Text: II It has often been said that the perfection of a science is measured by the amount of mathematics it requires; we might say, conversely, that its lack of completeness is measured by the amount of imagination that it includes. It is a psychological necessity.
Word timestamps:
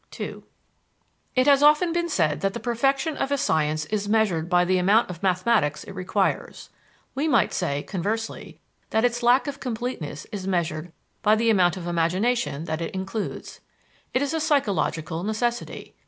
II 0.19 0.41
It 1.35 1.45
has 1.45 1.61
often 1.61 1.93
been 1.93 2.09
said 2.09 2.41
that 2.41 2.55
the 2.55 2.59
perfection 2.59 3.15
of 3.17 3.31
a 3.31 3.37
science 3.37 3.85
is 3.85 4.09
measured 4.09 4.49
by 4.49 4.65
the 4.65 4.79
amount 4.79 5.11
of 5.11 5.21
mathematics 5.21 5.83
it 5.83 5.91
requires; 5.91 6.71
we 7.13 7.27
might 7.27 7.53
say, 7.53 7.83
conversely, 7.83 8.59
that 8.89 9.05
its 9.05 9.21
lack 9.21 9.45
of 9.45 9.59
completeness 9.59 10.25
is 10.31 10.47
measured 10.47 10.91
by 11.21 11.35
the 11.35 11.51
amount 11.51 11.77
of 11.77 11.85
imagination 11.85 12.63
that 12.63 12.81
it 12.81 12.95
includes. 12.95 13.59
It 14.11 14.23
is 14.23 14.33
a 14.33 14.39
psychological 14.39 15.21
necessity. 15.21 15.93